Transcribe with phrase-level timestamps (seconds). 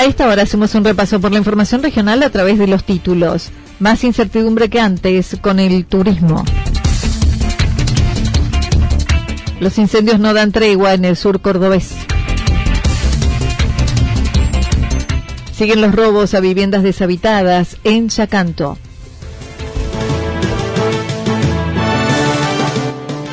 [0.00, 3.50] A esta hora hacemos un repaso por la información regional a través de los títulos.
[3.80, 6.42] Más incertidumbre que antes con el turismo.
[9.60, 11.90] Los incendios no dan tregua en el sur cordobés.
[15.52, 18.78] Siguen los robos a viviendas deshabitadas en Chacanto.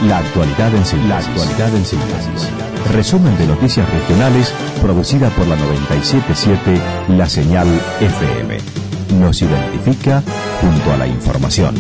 [0.06, 1.08] La actualidad en síntesis.
[1.08, 2.67] La actualidad en síntesis.
[2.94, 6.82] Resumen de noticias regionales producida por la 977
[7.18, 7.68] La Señal
[8.00, 8.58] FM.
[9.20, 10.24] Nos identifica
[10.62, 11.76] junto a la información.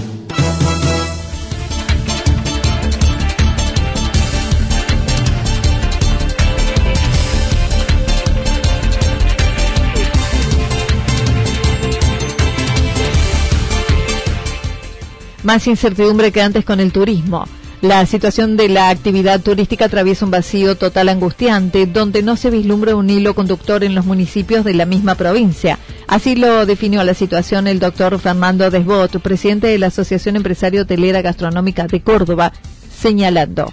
[15.43, 17.45] Más incertidumbre que antes con el turismo.
[17.81, 22.95] La situación de la actividad turística atraviesa un vacío total angustiante, donde no se vislumbra
[22.95, 25.77] un hilo conductor en los municipios de la misma provincia.
[26.07, 31.21] Así lo definió la situación el doctor Fernando Desbot, presidente de la Asociación Empresario Hotelera
[31.21, 32.51] Gastronómica de Córdoba,
[32.89, 33.71] señalando.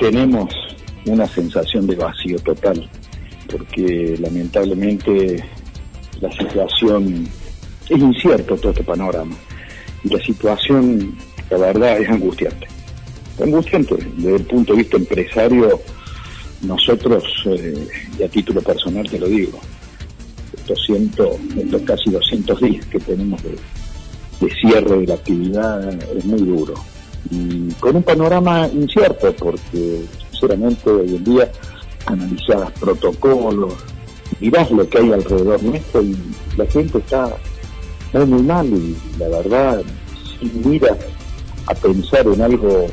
[0.00, 0.52] Tenemos
[1.06, 2.90] una sensación de vacío total,
[3.48, 5.44] porque lamentablemente
[6.20, 7.28] la situación
[7.88, 9.36] es incierto todo este panorama
[10.02, 11.16] y la situación,
[11.50, 12.77] la verdad, es angustiante
[13.40, 13.96] angustiante.
[14.16, 15.80] Desde el punto de vista empresario,
[16.62, 17.88] nosotros, eh,
[18.18, 19.60] y a título personal te lo digo,
[20.68, 23.56] estos, casi 200 días que tenemos de,
[24.60, 26.74] cierre de la actividad es muy duro.
[27.30, 31.50] Y con un panorama incierto, porque sinceramente hoy en día
[32.06, 33.74] analizás protocolos,
[34.40, 36.16] mirás lo que hay alrededor nuestro y
[36.56, 37.36] la gente está
[38.12, 39.82] muy, mal y la verdad,
[40.40, 40.96] si miras
[41.66, 42.86] a pensar en algo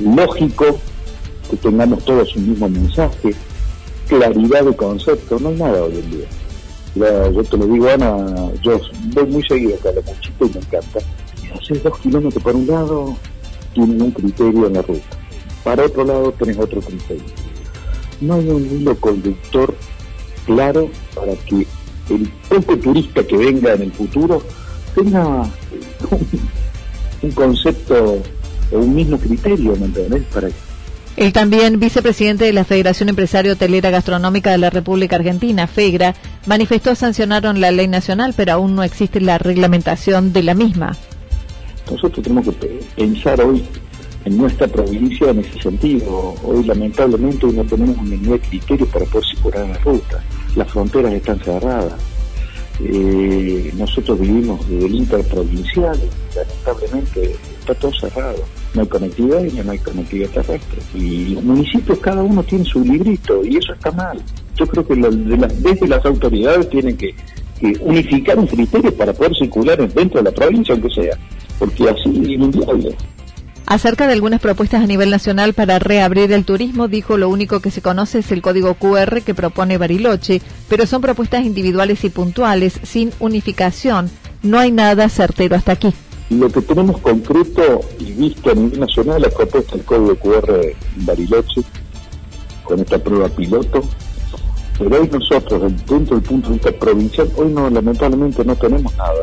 [0.00, 0.78] lógico,
[1.50, 3.34] que tengamos todos un mismo mensaje,
[4.08, 7.30] claridad de concepto, no hay nada hoy en día.
[7.30, 8.80] yo te lo digo, Ana, yo
[9.14, 10.98] voy muy seguido acá a la y me encanta.
[11.54, 13.16] Haces dos kilómetros para un lado,
[13.74, 15.16] tienen un criterio en la ruta.
[15.64, 17.24] Para otro lado tenés otro criterio.
[18.20, 19.74] No hay un hilo conductor
[20.46, 21.66] claro para que
[22.10, 24.42] el poco turista que venga en el futuro
[24.94, 25.48] tenga
[27.22, 28.22] un concepto
[28.78, 30.22] un mismo criterio, ¿me entiendes?
[30.32, 30.48] Para
[31.16, 36.14] el también vicepresidente de la Federación Empresario Hotelera Gastronómica de la República Argentina, FEGRA,
[36.46, 40.96] manifestó sancionaron la ley nacional, pero aún no existe la reglamentación de la misma.
[41.90, 43.62] Nosotros tenemos que pensar hoy
[44.24, 46.34] en nuestra provincia en ese sentido.
[46.44, 50.24] Hoy lamentablemente no tenemos un menú de criterios para poder circular la ruta.
[50.56, 52.00] Las fronteras están cerradas.
[52.80, 56.00] Eh, nosotros vivimos desde el interprovincial,
[56.34, 58.42] lamentablemente está todo cerrado
[58.74, 60.78] no hay conectividad y no hay conectividad terrestre.
[60.94, 64.20] Y los municipios cada uno tiene su librito y eso está mal.
[64.56, 67.14] Yo creo que desde las autoridades tienen que,
[67.80, 71.16] unificar un criterio para poder circular dentro de la provincia, aunque sea,
[71.60, 72.96] porque así es inviable.
[73.66, 77.70] Acerca de algunas propuestas a nivel nacional para reabrir el turismo, dijo lo único que
[77.70, 82.80] se conoce es el código QR que propone Bariloche, pero son propuestas individuales y puntuales,
[82.82, 84.10] sin unificación.
[84.42, 85.94] No hay nada certero hasta aquí.
[86.30, 90.72] Lo que tenemos concreto y visto a nivel nacional es la propuesta del código QR
[90.96, 91.62] Bariloche,
[92.64, 93.82] con esta prueba piloto,
[94.78, 99.22] pero hoy nosotros, dentro del punto de vista provincial, hoy no lamentablemente no tenemos nada.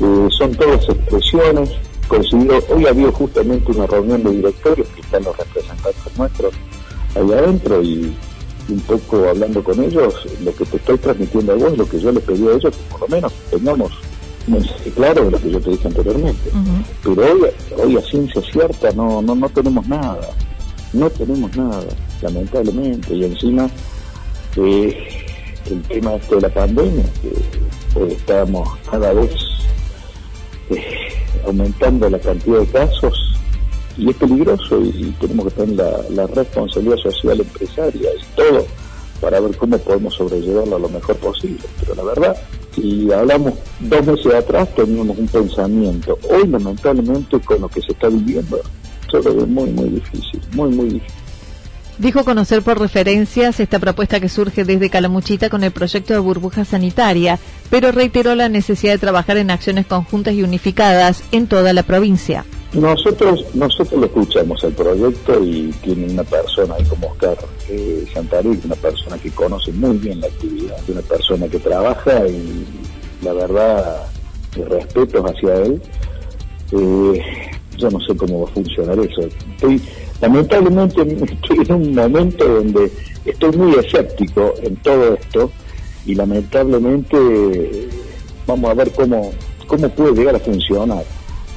[0.00, 1.70] Eh, son todas expresiones,
[2.08, 6.54] considero, hoy ha habido justamente una reunión de directorios que están los representantes nuestros
[7.14, 8.14] ahí adentro y
[8.68, 12.12] un poco hablando con ellos, lo que te estoy transmitiendo a vos, lo que yo
[12.12, 13.92] les pedí a ellos, que por lo menos tengamos
[14.46, 16.50] mensaje claro de lo que yo te dije anteriormente.
[17.02, 17.50] Pero hoy,
[17.82, 20.28] hoy a ciencia cierta no, no, no tenemos nada,
[20.92, 21.84] no tenemos nada,
[22.22, 23.68] lamentablemente, y encima
[24.56, 24.96] eh,
[25.70, 29.32] el tema este de la pandemia, que hoy estamos cada vez
[30.70, 30.82] eh,
[31.46, 33.30] aumentando la cantidad de casos
[33.96, 38.66] y es peligroso y, tenemos que tener la, responsabilidad social empresaria y todo
[39.20, 41.62] para ver cómo podemos sobrellevarlo lo mejor posible.
[41.80, 42.36] Pero la verdad,
[42.80, 46.18] si hablamos dos meses atrás teníamos un pensamiento.
[46.30, 48.60] Hoy lamentablemente con lo que se está viviendo,
[49.10, 51.14] todo es muy, muy difícil, muy, muy difícil.
[51.98, 56.64] Dijo conocer por referencias esta propuesta que surge desde Calamuchita con el proyecto de burbuja
[56.64, 57.38] sanitaria,
[57.68, 62.46] pero reiteró la necesidad de trabajar en acciones conjuntas y unificadas en toda la provincia.
[62.72, 67.36] Nosotros nosotros lo escuchamos el proyecto y tiene una persona ahí como Oscar
[67.68, 68.04] eh,
[68.64, 72.64] una persona que conoce muy bien la actividad, una persona que trabaja y
[73.22, 74.06] la verdad,
[74.68, 75.82] respeto hacia él.
[76.70, 77.22] Eh,
[77.76, 79.22] yo no sé cómo va a funcionar eso.
[79.22, 79.82] Estoy,
[80.20, 81.02] lamentablemente
[81.32, 82.92] estoy en un momento donde
[83.24, 85.50] estoy muy escéptico en todo esto
[86.06, 87.88] y lamentablemente
[88.46, 89.32] vamos a ver cómo,
[89.66, 91.04] cómo puede llegar a funcionar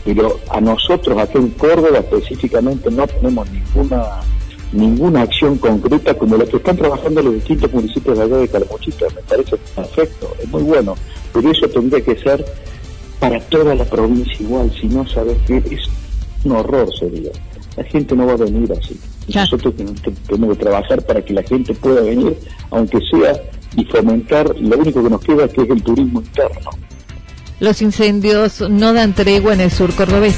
[0.06, 4.22] pero a nosotros aquí en Córdoba específicamente no tenemos ninguna
[4.74, 9.06] ninguna acción concreta como la que están trabajando los distintos municipios de allá de Calamuchita,
[9.16, 10.96] me parece perfecto, es muy bueno,
[11.32, 12.44] pero eso tendría que ser
[13.20, 15.82] para toda la provincia igual, si no sabes que es
[16.44, 17.32] un horror sería.
[17.78, 19.00] La gente no va a venir así.
[19.34, 19.74] Nosotros
[20.28, 22.38] tenemos que trabajar para que la gente pueda venir,
[22.70, 23.42] aunque sea,
[23.76, 26.70] y fomentar, lo único que nos queda que es el turismo interno.
[27.64, 30.36] Los incendios no dan tregua en el sur cordobés.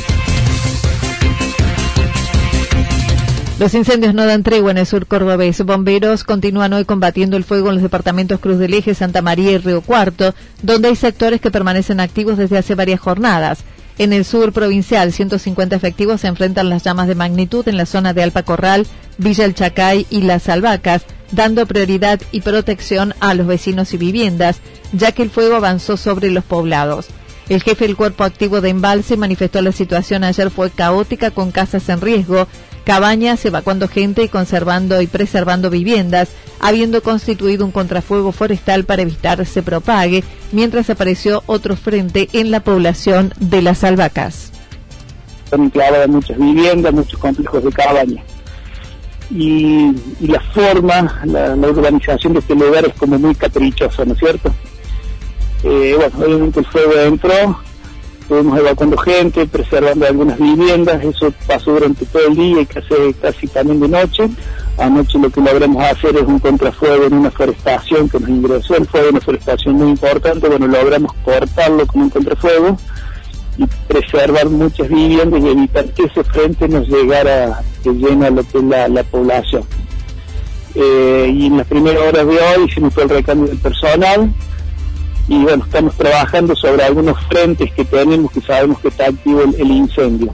[3.58, 5.60] Los incendios no dan tregua en el sur cordobés.
[5.66, 9.58] Bomberos continúan hoy combatiendo el fuego en los departamentos Cruz del Eje, Santa María y
[9.58, 13.64] Río Cuarto, donde hay sectores que permanecen activos desde hace varias jornadas.
[13.98, 18.14] En el sur provincial, 150 efectivos se enfrentan las llamas de magnitud en la zona
[18.14, 18.86] de Alpa Corral,
[19.18, 24.60] Villa El Chacay y Las Albacas, dando prioridad y protección a los vecinos y viviendas,
[24.94, 27.08] ya que el fuego avanzó sobre los poblados.
[27.50, 31.88] El jefe del cuerpo activo de embalse manifestó la situación ayer fue caótica con casas
[31.90, 32.48] en riesgo,
[32.86, 36.30] cabañas evacuando gente y conservando y preservando viviendas,
[36.60, 42.62] habiendo constituido un contrafuego forestal para evitar se propague, mientras apareció otro frente en la
[42.62, 43.84] población de las.
[43.84, 48.35] Están enclavadas muchas viviendas, muchos complejos de cabañas
[49.32, 54.54] y, la forma, la, organización de este lugar es como muy caprichosa, ¿no es cierto?
[55.64, 57.60] Eh, bueno, obviamente el fuego entró,
[58.22, 63.48] estuvimos evacuando gente, preservando algunas viviendas, eso pasó durante todo el día y casi, casi
[63.48, 64.30] también de noche.
[64.78, 68.86] Anoche lo que logramos hacer es un contrafuego en una forestación que nos ingresó, el
[68.86, 72.78] fuego una forestación muy importante, bueno, logramos cortarlo con un contrafuego
[73.58, 78.58] y preservar muchas viviendas y evitar que ese frente nos llegara que llena lo que
[78.58, 79.64] es la, población.
[80.76, 84.34] Eh, y en las primeras horas de hoy hicimos todo el recambio del personal
[85.28, 89.72] y bueno, estamos trabajando sobre algunos frentes que tenemos que sabemos que está activo el,
[89.72, 90.34] incendio.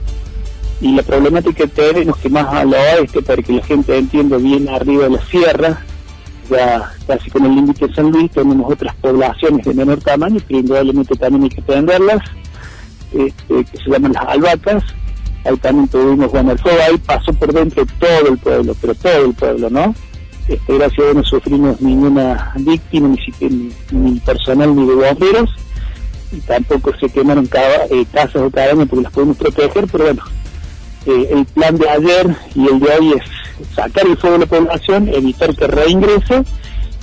[0.80, 4.36] Y la problemática que tenemos que más a lo oeste, para que la gente entienda
[4.36, 5.84] bien arriba de la sierra,
[6.50, 10.56] ya casi con el límite de San Luis, tenemos otras poblaciones de menor tamaño que
[10.56, 12.20] indudablemente también hay que atenderlas
[13.14, 14.82] este, que se llaman las albacas.
[15.44, 19.24] Ahí también tuvimos, bueno, el fuego ahí pasó por dentro todo el pueblo, pero todo
[19.26, 19.94] el pueblo, ¿no?
[20.48, 23.08] Este, gracias a Dios no sufrimos ninguna víctima,
[23.40, 25.50] ni, ni personal ni de bomberos,
[26.32, 27.48] y tampoco se quemaron
[27.90, 30.22] eh, casas o cabañas porque las podemos proteger, pero bueno,
[31.06, 34.46] eh, el plan de ayer y el de hoy es sacar el fuego de la
[34.46, 36.44] población, evitar que reingrese,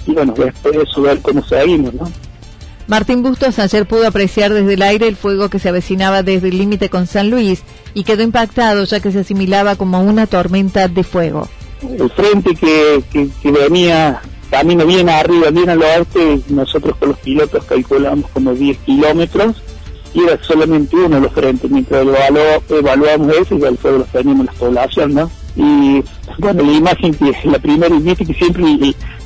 [0.05, 2.11] y bueno, después de eso ver cómo seguimos, ¿no?
[2.89, 6.58] Martín Bustos ayer pudo apreciar desde el aire el fuego que se avecinaba desde el
[6.58, 7.62] límite con San Luis
[7.93, 11.48] y quedó impactado ya que se asimilaba como una tormenta de fuego.
[11.84, 14.19] El frente que, venía
[14.50, 19.58] camino bien arriba, bien al oeste, nosotros con los pilotos calculamos como 10 kilómetros
[20.15, 22.08] y era solamente uno de los frentes, mientras
[22.69, 25.31] evaluamos eso y el fuego lo teníamos en la población, ¿no?
[25.56, 26.03] Y
[26.38, 28.63] bueno, la imagen que la primera, viste que siempre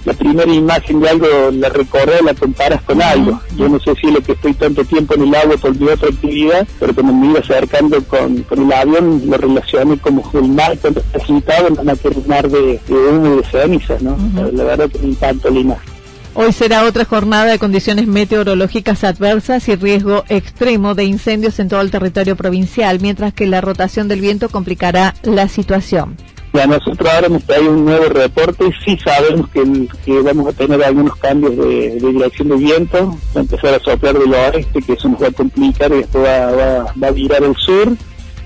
[0.06, 3.40] la primera imagen de algo la recorres, la comparas con algo.
[3.56, 5.88] Yo no sé si es lo que estoy tanto tiempo en el agua por mi
[5.88, 10.78] otra actividad, pero cuando me iba acercando con, el avión lo relacioné como el mar
[10.82, 14.18] cuando está agitado a terminar de, de humo y de cenizas, ¿no?
[14.52, 15.93] La verdad que me impactó la imagen.
[16.36, 21.82] Hoy será otra jornada de condiciones meteorológicas adversas y riesgo extremo de incendios en todo
[21.82, 26.18] el territorio provincial, mientras que la rotación del viento complicará la situación.
[26.54, 31.16] Ya nosotros ahora nos trae un nuevo reporte, sí sabemos que, vamos a tener algunos
[31.18, 35.22] cambios de, dirección de viento, va a empezar a soplar del oeste, que eso nos
[35.22, 37.96] va a complicar y después va, va a virar al sur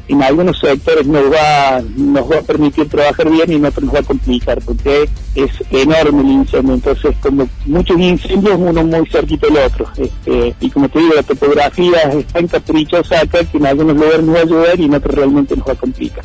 [0.08, 3.96] en algunos sectores nos va, nos va a permitir trabajar bien y en otros nos
[3.96, 9.48] va a complicar porque es enorme el incendio, entonces como muchos incendios uno muy cerquita
[9.48, 13.66] del otro este, y como te digo la topografía es tan caprichosa acá que en
[13.66, 16.24] algunos lugares nos va a ayudar y en otros realmente nos va a complicar.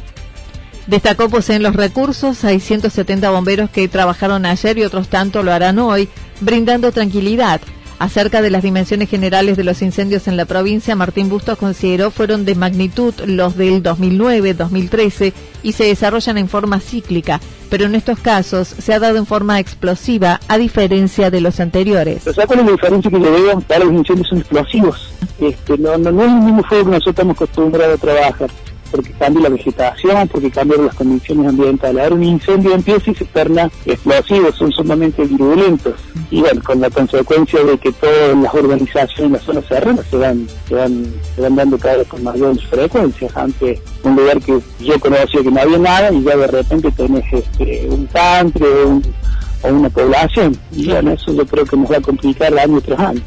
[0.86, 5.78] Destacó poseen los recursos, hay 170 bomberos que trabajaron ayer y otros tanto lo harán
[5.78, 6.08] hoy,
[6.40, 7.60] brindando tranquilidad.
[7.98, 12.44] Acerca de las dimensiones generales de los incendios en la provincia, Martín Bustos consideró fueron
[12.44, 15.32] de magnitud los del 2009, 2013
[15.62, 19.60] y se desarrollan en forma cíclica, pero en estos casos se ha dado en forma
[19.60, 22.24] explosiva a diferencia de los anteriores.
[22.24, 23.60] ¿Sabes cuál es la diferencia que le veo?
[23.60, 25.12] Para los incendios son explosivos.
[25.40, 28.50] Este, no, no, no es el mismo fuego que nosotros estamos acostumbrados a trabajar
[28.92, 32.02] porque cambia la vegetación, porque cambian las condiciones ambientales.
[32.02, 35.94] Ahora un incendio empieza y se torna explosivo, son sumamente virulentos.
[36.30, 40.16] Y bueno, con la consecuencia de que todas las organizaciones en las zonas serranas se
[40.16, 43.28] van, se van, se van dando cada vez con mayor frecuencia.
[43.34, 47.24] Antes un lugar que yo conocía que no había nada y ya de repente tenés
[47.32, 50.56] este, un country o, una población.
[50.72, 53.22] Y bueno, eso yo creo que nos va a complicar año tras año.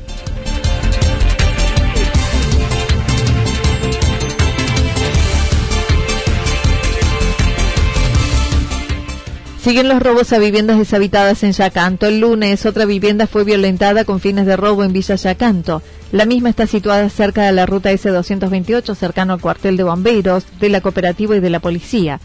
[9.66, 12.06] Siguen los robos a viviendas deshabitadas en Yacanto.
[12.06, 15.82] El lunes otra vivienda fue violentada con fines de robo en Villa Yacanto.
[16.12, 20.70] La misma está situada cerca de la ruta S228, cercano al cuartel de bomberos, de
[20.70, 22.20] la cooperativa y de la policía.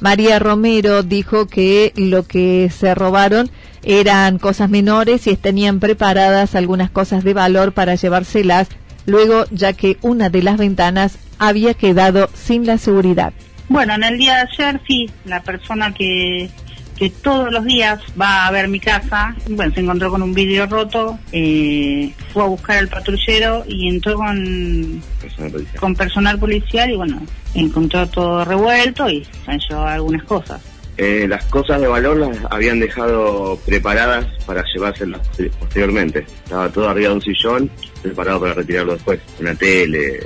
[0.00, 3.50] María Romero dijo que lo que se robaron
[3.82, 8.68] eran cosas menores y tenían preparadas algunas cosas de valor para llevárselas
[9.04, 13.34] luego ya que una de las ventanas había quedado sin la seguridad.
[13.68, 16.48] Bueno, en el día de ayer sí, la persona que
[16.96, 20.66] que todos los días va a ver mi casa, bueno, se encontró con un vidrio
[20.66, 26.96] roto, eh, fue a buscar al patrullero y entró con personal, con personal policial y
[26.96, 27.20] bueno,
[27.54, 30.62] encontró todo revuelto y se han algunas cosas.
[30.96, 35.20] Eh, las cosas de valor las habían dejado preparadas para llevárselas
[35.60, 36.20] posteriormente.
[36.20, 37.70] Estaba todo arriba de un sillón,
[38.02, 39.20] preparado para retirarlo después.
[39.38, 40.18] Una tele,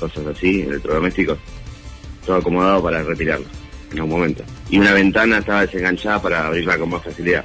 [0.00, 1.38] cosas así, electrodomésticos,
[2.24, 3.46] todo acomodado para retirarlo
[3.96, 4.44] en un momento.
[4.70, 7.44] Y una ventana estaba desenganchada para abrirla con más facilidad.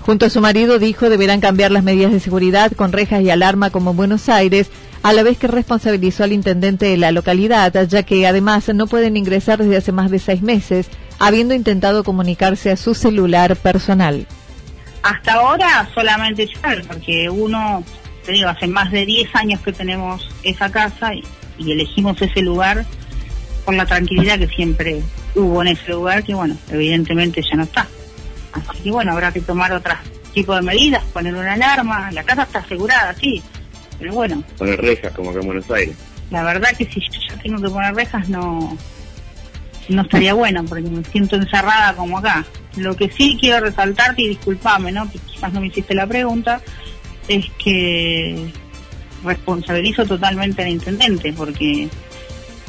[0.00, 3.70] Junto a su marido dijo deberán cambiar las medidas de seguridad con rejas y alarma
[3.70, 4.70] como en Buenos Aires,
[5.02, 9.16] a la vez que responsabilizó al intendente de la localidad, ya que además no pueden
[9.16, 10.88] ingresar desde hace más de seis meses,
[11.18, 14.26] habiendo intentado comunicarse a su celular personal.
[15.02, 17.82] Hasta ahora solamente yo, porque uno,
[18.24, 21.22] te digo, hace más de 10 años que tenemos esa casa y,
[21.58, 22.84] y elegimos ese lugar
[23.70, 25.00] con la tranquilidad que siempre
[25.36, 27.86] hubo en ese lugar que, bueno, evidentemente ya no está.
[28.52, 29.94] Así que, bueno, habrá que tomar otro
[30.34, 32.10] tipo de medidas, poner una alarma.
[32.10, 33.40] La casa está asegurada, sí,
[33.96, 34.42] pero bueno.
[34.58, 35.94] Poner rejas, como acá en Buenos Aires.
[36.32, 38.76] La verdad que si yo ya tengo que poner rejas, no
[39.88, 42.44] no estaría bueno, porque me siento encerrada como acá.
[42.76, 45.08] Lo que sí quiero resaltarte, y disculpame, ¿no?
[45.12, 46.60] que quizás no me hiciste la pregunta,
[47.28, 48.50] es que
[49.24, 51.88] responsabilizo totalmente al intendente, porque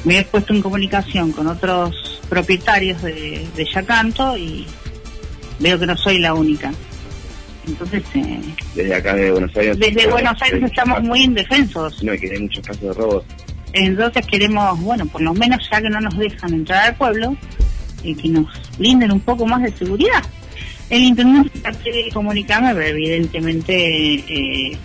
[0.03, 4.65] me he puesto en comunicación con otros propietarios de, de Yacanto y
[5.59, 6.71] veo que no soy la única.
[7.67, 8.41] Entonces, eh,
[8.75, 9.77] desde acá de Buenos Aires.
[9.77, 12.03] Desde Buenos Aires estamos muy indefensos.
[12.03, 13.25] No, que hay muchos casos de robos.
[13.73, 17.37] Entonces queremos, bueno, por lo menos ya que no nos dejan entrar al pueblo,
[18.03, 20.23] y que nos brinden un poco más de seguridad.
[20.89, 24.77] El intendente quiere comunicarme, pero evidentemente eh,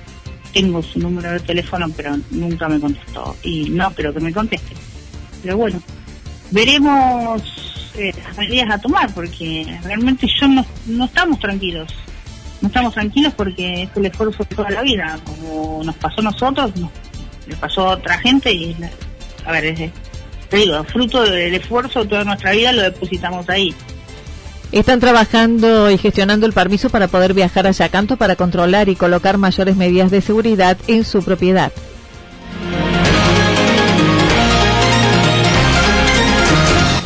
[0.53, 3.37] tengo su número de teléfono, pero nunca me contestó.
[3.43, 4.75] Y no creo que me conteste.
[5.43, 5.81] Pero bueno,
[6.51, 7.43] veremos
[7.97, 11.89] eh, las medidas a tomar, porque realmente yo no, no estamos tranquilos.
[12.61, 15.19] No estamos tranquilos porque es el esfuerzo de toda la vida.
[15.25, 16.91] Como nos pasó a nosotros, nos,
[17.59, 18.77] pasó a otra gente y,
[19.45, 19.91] a ver, es,
[20.49, 23.75] te digo, fruto del esfuerzo de toda nuestra vida lo depositamos ahí.
[24.73, 29.39] Están trabajando y gestionando el permiso para poder viajar a Yacanto para controlar y colocar
[29.39, 31.73] mayores medidas de seguridad en su propiedad.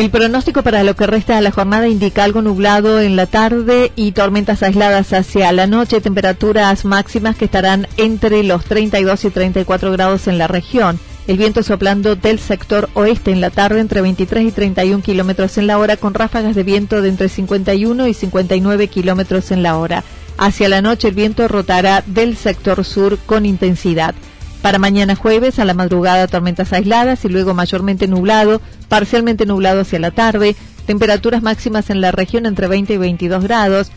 [0.00, 3.92] El pronóstico para lo que resta de la jornada indica algo nublado en la tarde
[3.96, 9.92] y tormentas aisladas hacia la noche, temperaturas máximas que estarán entre los 32 y 34
[9.92, 10.98] grados en la región.
[11.26, 15.66] El viento soplando del sector oeste en la tarde entre 23 y 31 kilómetros en
[15.66, 20.02] la hora, con ráfagas de viento de entre 51 y 59 kilómetros en la hora.
[20.38, 24.14] Hacia la noche el viento rotará del sector sur con intensidad.
[24.62, 29.98] Para mañana jueves, a la madrugada, tormentas aisladas y luego mayormente nublado, parcialmente nublado hacia
[29.98, 30.54] la tarde,
[30.86, 33.90] temperaturas máximas en la región entre 20 y 22 grados,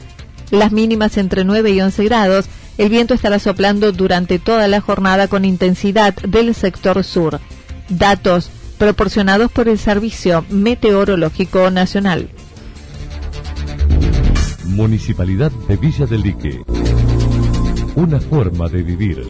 [0.52, 2.46] las mínimas entre 9 y 11 grados.
[2.78, 7.40] El viento estará soplando durante toda la jornada con intensidad del sector sur.
[7.90, 12.30] Datos proporcionados por el Servicio Meteorológico Nacional.
[14.66, 16.64] Municipalidad de Villa del Lique.
[17.96, 19.30] Una forma de vivir.